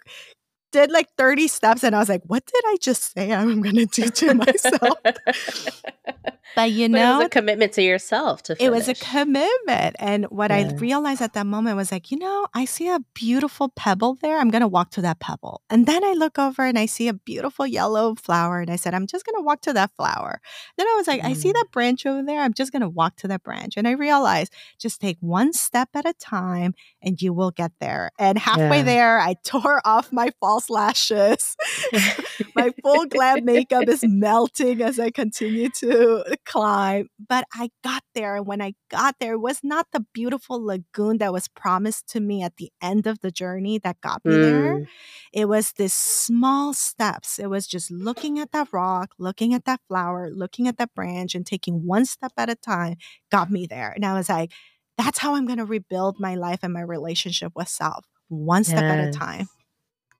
[0.73, 3.77] did like 30 steps and I was like, what did I just say I'm going
[3.77, 4.99] to do to myself?
[6.54, 9.96] But you But it was a commitment to yourself to it was a commitment.
[9.98, 13.68] And what I realized at that moment was like, you know, I see a beautiful
[13.68, 14.38] pebble there.
[14.38, 15.62] I'm going to walk to that pebble.
[15.68, 18.61] And then I look over and I see a beautiful yellow flower.
[18.61, 20.40] And I said, I'm just going to walk to that flower.
[20.78, 21.52] Then I was like, I see Mm.
[21.54, 22.40] that branch over there.
[22.40, 23.76] I'm just going to walk to that branch.
[23.76, 28.11] And I realized just take one step at a time and you will get there.
[28.18, 28.82] And halfway Yeah.
[28.85, 31.56] there, I tore off my false lashes.
[32.54, 37.09] my full glam makeup is melting as I continue to climb.
[37.29, 38.37] But I got there.
[38.37, 42.20] And when I got there, it was not the beautiful lagoon that was promised to
[42.20, 44.77] me at the end of the journey that got me there.
[44.77, 44.88] Mm.
[45.33, 47.38] It was this small steps.
[47.38, 51.35] It was just looking at that rock, looking at that flower, looking at that branch,
[51.35, 52.96] and taking one step at a time
[53.31, 53.92] got me there.
[53.92, 54.53] And I was like,
[54.96, 58.83] that's how I'm going to rebuild my life and my relationship with self, one step
[58.83, 59.49] at a time.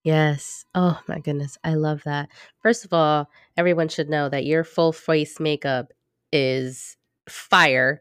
[0.07, 0.65] Yes.
[0.73, 1.59] Oh my goodness.
[1.65, 2.29] I love that.
[2.63, 5.93] First of all, everyone should know that your full face makeup
[6.33, 6.97] is
[7.29, 8.01] fire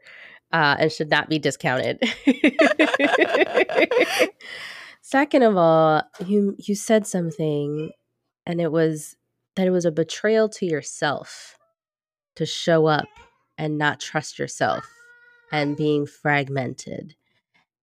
[0.52, 2.02] uh, and should not be discounted.
[5.02, 7.92] Second of all, you you said something
[8.46, 9.16] and it was
[9.56, 11.58] that it was a betrayal to yourself
[12.36, 13.08] to show up
[13.58, 14.90] and not trust yourself
[15.52, 17.16] and being fragmented.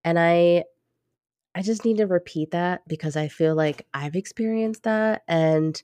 [0.05, 0.65] And I
[1.55, 5.81] I just need to repeat that because I feel like I've experienced that and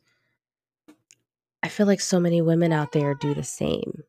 [1.62, 4.04] I feel like so many women out there do the same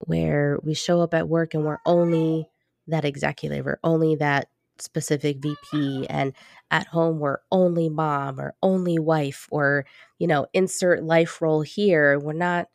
[0.00, 2.48] where we show up at work and we're only
[2.86, 6.32] that executive or only that specific VP and
[6.70, 9.86] at home we're only mom or only wife or
[10.18, 12.68] you know insert life role here we're not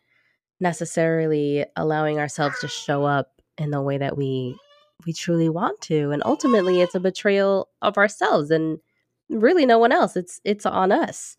[0.59, 4.57] necessarily allowing ourselves to show up in the way that we
[5.05, 8.79] we truly want to and ultimately it's a betrayal of ourselves and
[9.29, 11.37] really no one else it's it's on us.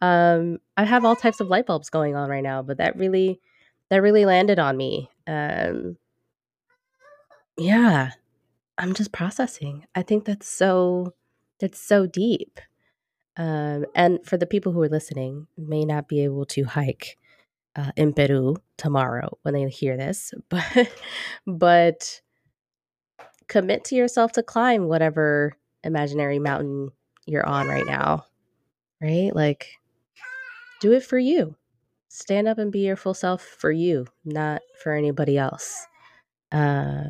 [0.00, 3.40] Um i have all types of light bulbs going on right now but that really
[3.90, 5.96] that really landed on me um
[7.56, 8.10] yeah
[8.78, 11.14] i'm just processing i think that's so
[11.60, 12.60] that's so deep
[13.36, 17.16] um and for the people who are listening may not be able to hike
[17.76, 20.88] uh, in Peru tomorrow when they hear this, but
[21.46, 22.20] but
[23.48, 26.90] commit to yourself to climb whatever imaginary mountain
[27.26, 28.24] you're on right now,
[29.00, 29.34] right?
[29.34, 29.68] Like
[30.80, 31.54] do it for you.
[32.12, 35.86] Stand up and be your full self for you, not for anybody else.
[36.52, 37.04] Uh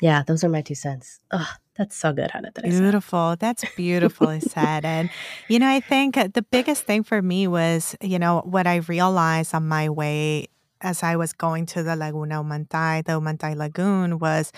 [0.00, 1.20] yeah, those are my two cents.
[1.30, 2.50] Oh, that's so good, Hannah.
[2.54, 2.64] That.
[2.64, 3.36] Beautiful.
[3.38, 4.84] That's beautifully said.
[4.84, 5.10] And,
[5.48, 8.76] you know, I think uh, the biggest thing for me was, you know, what I
[8.76, 10.48] realized on my way
[10.80, 14.52] as I was going to the Laguna Humantay, the Humantay Lagoon was,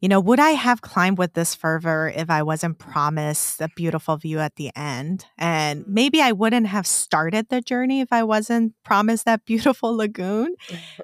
[0.00, 4.16] you know, would I have climbed with this fervor if I wasn't promised a beautiful
[4.16, 5.26] view at the end?
[5.36, 5.88] And mm.
[5.88, 10.54] maybe I wouldn't have started the journey if I wasn't promised that beautiful lagoon.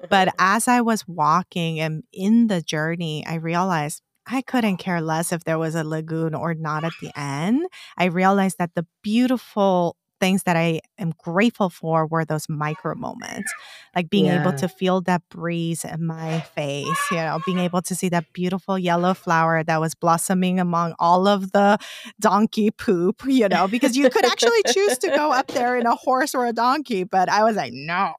[0.09, 5.31] But as I was walking and in the journey, I realized I couldn't care less
[5.31, 7.67] if there was a lagoon or not at the end.
[7.97, 13.51] I realized that the beautiful things that I am grateful for were those micro moments,
[13.95, 17.95] like being able to feel that breeze in my face, you know, being able to
[17.95, 21.77] see that beautiful yellow flower that was blossoming among all of the
[22.19, 25.95] donkey poop, you know, because you could actually choose to go up there in a
[25.95, 28.13] horse or a donkey, but I was like, no,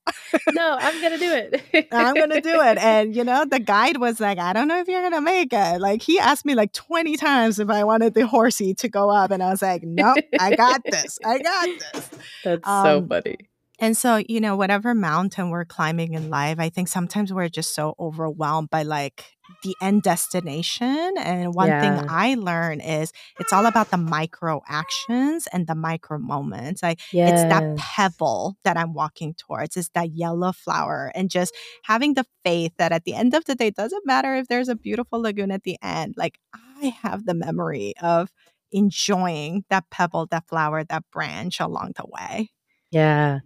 [0.53, 1.89] No, I'm gonna do it.
[1.93, 2.79] I'm gonna do it.
[2.87, 5.81] And you know, the guide was like, I don't know if you're gonna make it.
[5.81, 9.31] Like he asked me like 20 times if I wanted the horsey to go up,
[9.31, 11.19] and I was like, nope, I got this.
[11.25, 11.86] I got this.
[12.43, 13.37] That's so Um, funny.
[13.81, 17.75] and so, you know, whatever mountain we're climbing in life, I think sometimes we're just
[17.75, 19.25] so overwhelmed by like
[19.63, 21.15] the end destination.
[21.19, 21.75] And one Yeah.
[21.75, 26.83] thing I learn is it's all about the micro actions and the micro moments.
[26.83, 32.15] Like it's that pebble that I'm walking towards, it's that yellow flower, and just having
[32.15, 34.77] the faith that at the end of the day, it doesn't matter if there's a
[34.77, 36.15] beautiful lagoon at the end.
[36.17, 38.31] Like I have the memory of
[38.73, 42.51] enjoying that pebble, that flower, that branch along the way.
[42.91, 43.41] Yeah.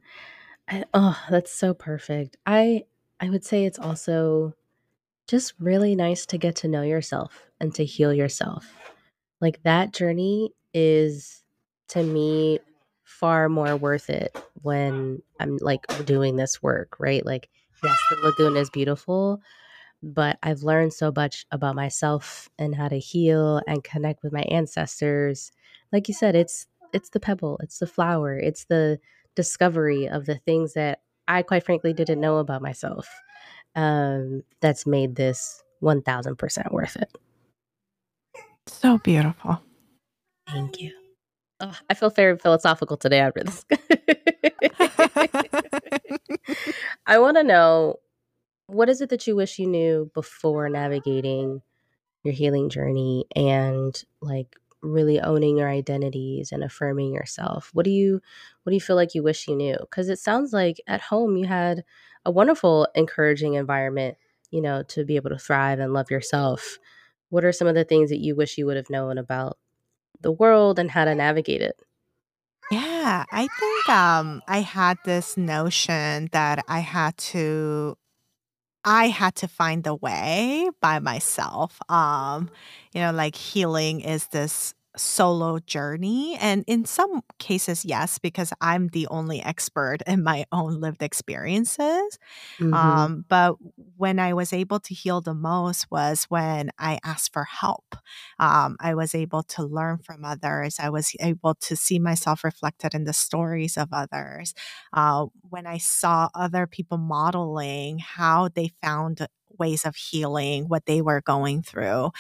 [0.69, 2.37] I, oh, that's so perfect.
[2.47, 2.85] I
[3.21, 4.55] I would say it's also
[5.27, 8.67] just really nice to get to know yourself and to heal yourself.
[9.41, 11.43] Like that journey is
[11.89, 12.61] to me
[13.05, 17.25] far more worth it when I'm like doing this work, right?
[17.25, 17.49] Like
[17.83, 19.41] yes, the lagoon is beautiful,
[20.03, 24.43] but I've learned so much about myself and how to heal and connect with my
[24.43, 25.53] ancestors.
[25.93, 28.99] Like you said, it's it's the pebble, it's the flower, it's the
[29.37, 33.09] discovery of the things that I quite frankly didn't know about myself.
[33.77, 37.17] Um, that's made this 1000% worth it.
[38.67, 39.63] So beautiful.
[40.49, 40.93] Thank you.
[41.61, 43.65] Oh, I feel very philosophical today after this.
[47.07, 47.97] I want to know
[48.73, 51.63] what is it that you wish you knew before navigating
[52.25, 57.71] your healing journey and like really owning your identities and affirming yourself?
[57.75, 58.21] What do you
[58.63, 59.77] what do you feel like you wish you knew?
[59.81, 61.85] Because it sounds like at home you had
[62.25, 64.17] a wonderful encouraging environment
[64.51, 66.79] you know to be able to thrive and love yourself.
[67.31, 69.59] What are some of the things that you wish you would have known about
[70.21, 71.81] the world and how to navigate it?
[72.71, 77.97] Yeah, I think um I had this notion that I had to
[78.85, 81.79] I had to find the way by myself.
[81.89, 82.51] Um,
[82.93, 86.37] you know, like healing is this solo journey.
[86.41, 92.19] And in some cases, yes, because I'm the only expert in my own lived experiences.
[92.59, 92.75] mm-hmm.
[92.75, 93.57] Um, but
[93.97, 97.97] when I was able to heal the most was when I asked for help.
[98.39, 100.77] Um, I was able to learn from others.
[100.81, 104.55] I was able to see myself reflected in the stories of others.
[104.93, 109.27] Uh, when I saw other people modeling how they found
[109.59, 112.11] ways of healing what they were going through.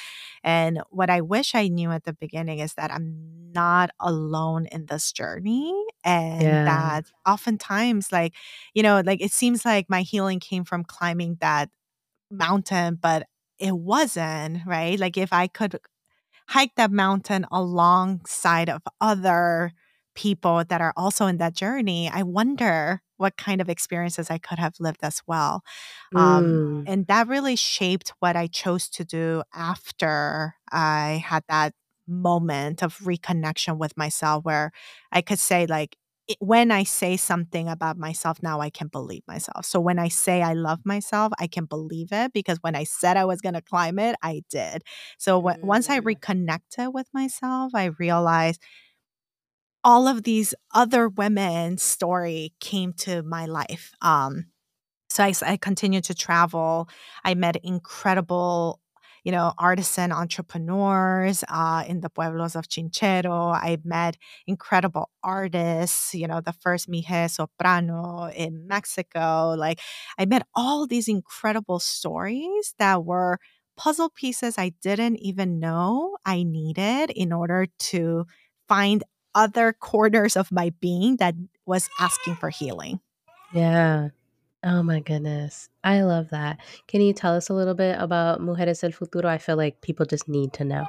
[0.42, 4.86] And what I wish I knew at the beginning is that I'm not alone in
[4.86, 8.34] this journey and yeah that oftentimes like
[8.74, 11.70] you know, like it seems like my healing came from climbing that
[12.30, 13.26] mountain, but
[13.58, 14.98] it wasn't, right?
[14.98, 15.78] Like if I could
[16.48, 19.72] hike that mountain alongside of other
[20.14, 24.59] people that are also in that journey, I wonder what kind of experiences I could
[24.59, 25.62] have lived as well.
[26.14, 31.74] Um, mm, and that really shaped what I chose to do after I had that
[32.09, 34.72] moment of reconnection with myself where
[35.12, 35.96] I could say, like,
[36.28, 39.64] it- when I say something about myself now, I can believe myself.
[39.64, 43.16] So when I say I love myself, I can believe it because when I said
[43.16, 44.83] I was going to climb it, I did.
[45.18, 46.04] So when, once I mm.
[46.04, 48.61] reconnected with myself, I realized
[49.84, 53.92] all of these other women's story came to my life.
[54.02, 54.46] Um,
[55.08, 56.88] so I continued to travel.
[57.24, 58.80] I met incredible,
[59.24, 63.52] you know, artisan entrepreneurs uh, in the pueblos of Chinchero.
[63.54, 64.16] I met
[64.46, 69.54] incredible artists, you know, the first Mixe Soprano in Mexico.
[69.58, 69.80] Like
[70.18, 73.38] I met all these incredible stories that were
[73.76, 78.26] puzzle pieces I didn't even know I needed in order to
[78.68, 79.02] find
[79.34, 81.34] other corners of my being that
[81.66, 83.00] was asking for healing.
[83.52, 84.08] yeah
[84.62, 85.70] Oh my goodness.
[85.82, 86.60] I love that.
[86.86, 89.26] Can you tell us a little bit about Mujeres del Futuro?
[89.28, 90.86] I feel like people just need to know.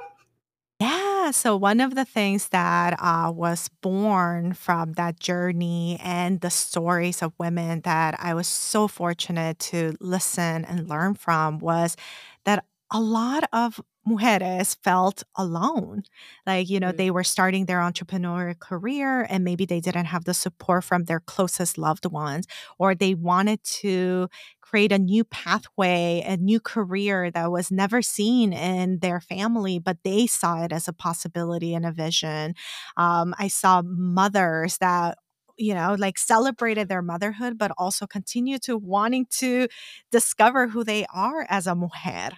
[0.82, 1.32] Yeah.
[1.32, 7.22] So, one of the things that uh, was born from that journey and the stories
[7.22, 11.96] of women that I was so fortunate to listen and learn from was
[12.44, 16.04] that a lot of mujeres felt alone.
[16.48, 16.98] Like, you know, Mm.
[16.98, 21.20] they were starting their entrepreneurial career and maybe they didn't have the support from their
[21.20, 22.48] closest loved ones,
[22.80, 24.28] or they wanted to
[24.62, 29.98] create a new pathway, a new career that was never seen in their family, but
[30.04, 32.56] they saw it as a possibility and a vision.
[32.98, 35.18] Um, I saw mothers that
[35.58, 39.68] you know, like celebrated their motherhood, but also continue to wanting to
[40.12, 42.32] discover who they are as a mujer.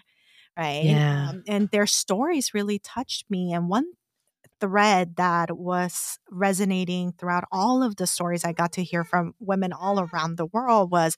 [0.58, 0.99] Right.
[0.99, 1.30] Yeah.
[1.30, 3.54] Um, and their stories really touched me.
[3.54, 3.86] And one
[4.62, 9.74] thread that was resonating throughout all of the stories I got to hear from women
[9.74, 11.18] all around the world was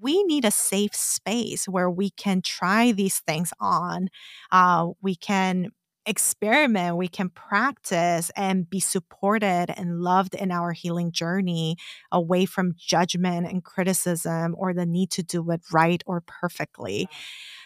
[0.00, 4.08] we need a safe space where we can try these things on.
[4.52, 5.70] Uh, we can
[6.06, 11.76] experiment, we can practice and be supported and loved in our healing journey
[12.10, 17.08] away from judgment and criticism or the need to do it right or perfectly.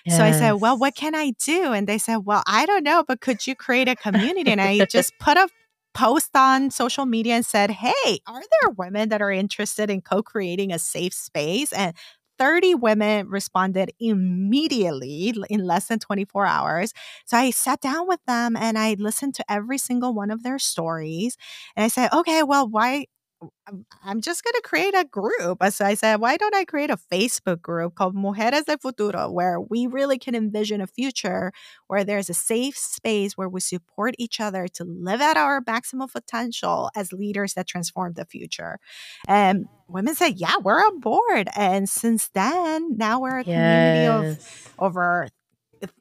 [0.09, 1.72] So I said, Well, what can I do?
[1.72, 4.51] And they said, Well, I don't know, but could you create a community?
[4.51, 5.49] And I just put a
[5.95, 10.22] post on social media and said, Hey, are there women that are interested in co
[10.22, 11.72] creating a safe space?
[11.72, 11.95] And
[12.39, 16.93] 30 women responded immediately in less than 24 hours.
[17.26, 20.59] So I sat down with them and I listened to every single one of their
[20.59, 21.37] stories.
[21.76, 23.07] And I said, okay, well, why?
[24.03, 25.59] I'm just going to create a group.
[25.61, 29.31] Uh, So I said, why don't I create a Facebook group called Mujeres del Futuro,
[29.31, 31.53] where we really can envision a future
[31.87, 36.09] where there's a safe space where we support each other to live at our maximum
[36.09, 38.79] potential as leaders that transform the future.
[39.27, 41.49] And women said, yeah, we're on board.
[41.57, 45.29] And since then, now we're a community of over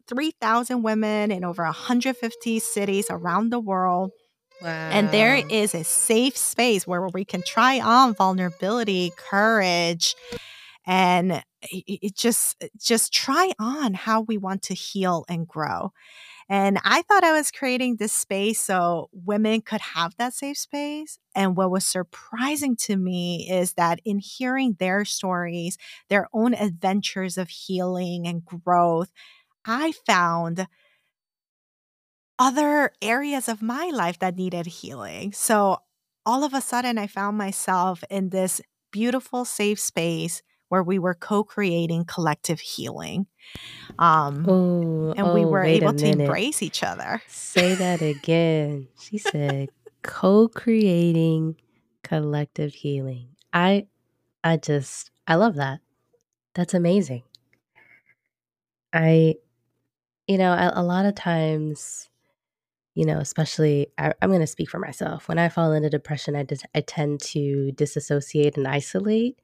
[0.08, 4.12] 3,000 women in over 150 cities around the world.
[4.92, 10.16] And there is a safe space where we can try on vulnerability, courage,
[10.86, 15.92] and it, it just uh, just try on how we want to heal and grow.
[16.50, 21.18] And I thought I was creating this space so women could have that safe space.
[21.36, 25.78] And what was surprising to me is that in hearing their stories,
[26.10, 29.12] their own adventures of healing and growth,
[29.66, 30.68] I found
[32.40, 35.32] other areas of my life that needed healing.
[35.34, 35.78] So
[36.26, 38.62] all of a sudden, I found myself in this
[38.92, 43.28] beautiful, safe space where we were co creating collective healing.
[44.00, 47.22] Um, Oh, and we oh, were able to embrace each other.
[47.28, 48.88] Say that again.
[49.00, 49.70] She said
[50.02, 51.56] co-creating
[52.04, 53.30] collective healing.
[53.54, 53.88] I
[54.44, 55.80] I just I love that.
[56.56, 57.24] That's amazing.
[58.92, 59.36] I
[60.28, 62.10] you know, a, a lot of times,
[62.96, 65.28] you know, especially I, I'm going to speak for myself.
[65.28, 69.40] When I fall into depression, I just I tend to disassociate and isolate.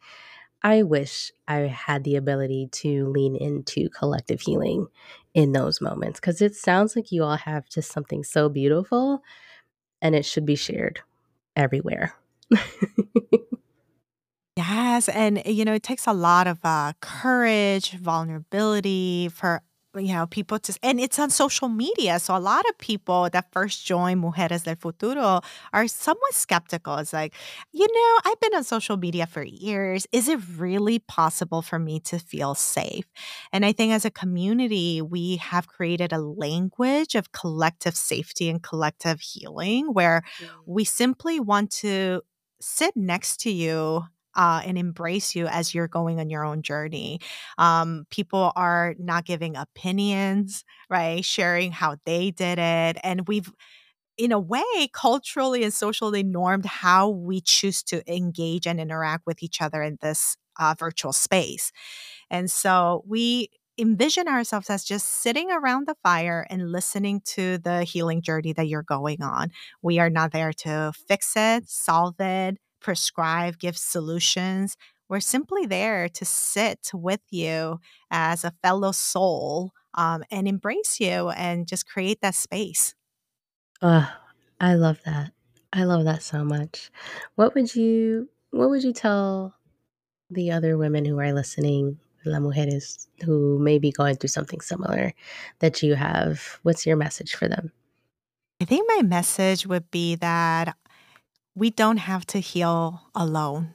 [0.62, 4.88] I wish I had the ability to lean into collective healing
[5.34, 9.24] in those moments because it sounds like you all have just something so beautiful
[10.02, 11.00] and it should be shared
[11.56, 12.14] everywhere.
[14.60, 19.62] Yes, and you know, it takes a lot of uh, courage, vulnerability for
[19.96, 22.20] you know people to, and it's on social media.
[22.20, 25.42] So a lot of people that first join Mujeres del Futuro
[25.74, 26.96] are somewhat skeptical.
[26.98, 27.34] It's like,
[27.72, 30.06] you know, I've been on social media for years.
[30.12, 33.06] Is it really possible for me to feel safe?
[33.52, 38.62] And I think as a community, we have created a language of collective safety and
[38.62, 40.24] collective healing, where
[40.66, 42.22] we simply want to
[42.62, 44.04] sit next to you
[44.40, 47.20] uh, and embrace you as you're going on your own journey.
[47.58, 51.26] Um, people are not giving opinions, right?
[51.26, 52.98] Sharing how they did it.
[53.04, 53.52] And we've,
[54.18, 59.44] in a way, culturally and socially normed how we choose to engage and interact with
[59.44, 61.74] each other in this uh, virtual space.
[62.30, 67.84] And so we envision ourselves as just sitting around the fire and listening to the
[67.84, 69.52] healing journey that you're going on.
[69.82, 74.76] We are not there to fix it, solve it, prescribe, give solutions.
[75.08, 77.80] We're simply there to sit with you
[78.12, 82.94] as a fellow soul um, and embrace you and just create that space.
[83.82, 84.12] Oh,
[84.60, 85.32] I love that.
[85.74, 86.92] I love that so much.
[87.36, 89.54] What would you what would you tell
[90.30, 95.14] the other women who are listening, la mujeres who may be going through something similar
[95.60, 96.60] that you have?
[96.64, 97.72] What's your message for them?
[98.62, 100.76] I think my message would be that
[101.56, 103.74] we don't have to heal alone.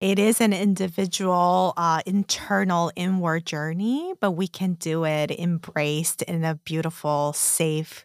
[0.00, 6.44] It is an individual, uh, internal, inward journey, but we can do it embraced in
[6.44, 8.04] a beautiful, safe,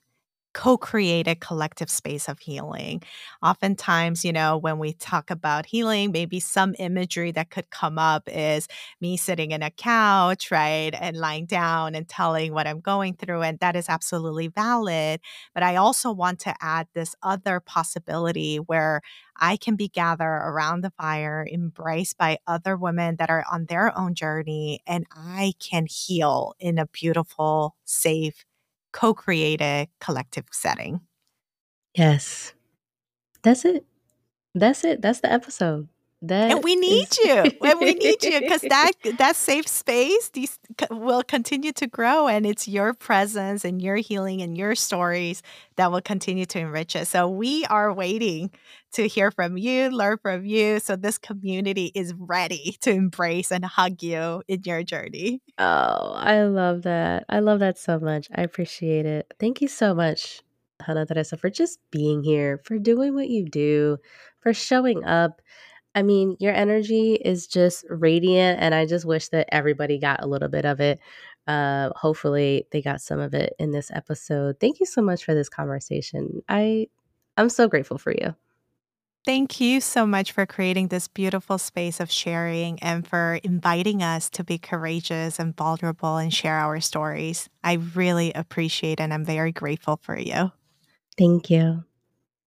[0.60, 3.02] co created collective space of healing.
[3.42, 8.24] Oftentimes, you know, when we talk about healing, maybe some imagery that could come up
[8.28, 8.68] is
[9.00, 13.42] me sitting in a couch, right, and lying down and telling what I'm going through.
[13.42, 15.22] And that is absolutely valid.
[15.54, 19.02] But I also want to add this other possibility where
[19.38, 23.98] I can be gathered around the fire, embraced by other women that are on their
[23.98, 28.46] own journey, and I can heal in a beautiful, safe,
[28.92, 31.02] co created collective setting.
[31.96, 32.54] Yes.
[33.44, 33.86] That's it.
[34.56, 35.02] That's it.
[35.02, 35.88] That's the episode.
[36.22, 40.30] That and we need is you and we need you because that that safe space
[40.30, 40.60] these
[40.92, 45.42] will continue to grow and it's your presence and your healing and your stories
[45.78, 48.52] that will continue to enrich us so we are waiting
[48.92, 53.64] to hear from you learn from you so this community is ready to embrace and
[53.64, 57.26] hug you in your journey Oh, I love that.
[57.30, 58.28] I love that so much.
[58.34, 59.34] I appreciate it.
[59.40, 60.42] Thank you so much,
[60.82, 63.98] Ha Na Teresa, for just being here, for doing what you do,
[64.42, 65.42] for showing up.
[65.96, 70.28] I mean, your energy is just radiant, and I just wish that everybody got a
[70.28, 71.00] little bit of it.
[71.48, 74.60] Uh, hopefully, they got some of it in this episode.
[74.60, 76.44] Thank you so much for this conversation.
[76.48, 76.88] I
[77.38, 78.36] I'm so grateful for you.
[79.26, 84.30] Thank you so much for creating this beautiful space of sharing and for inviting us
[84.32, 87.50] to be courageous and vulnerable and share our stories.
[87.64, 90.52] I really appreciate and I'm very grateful for you.
[91.18, 91.84] Thank you.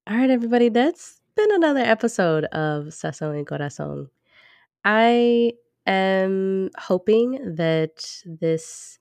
[0.07, 4.08] All right, everybody, that's been another episode of Sazón y Corazón.
[4.84, 5.52] I
[5.86, 8.98] am hoping that this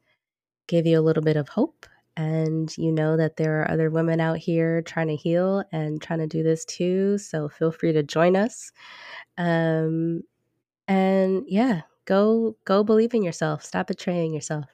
[0.67, 4.19] gave you a little bit of hope and you know that there are other women
[4.19, 7.17] out here trying to heal and trying to do this too.
[7.17, 8.71] So feel free to join us.
[9.37, 10.21] Um,
[10.87, 13.63] and yeah, go go believe in yourself.
[13.63, 14.65] Stop betraying yourself.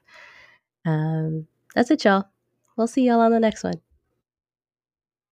[0.84, 2.24] Um, that's it, y'all.
[2.76, 3.80] We'll see y'all on the next one.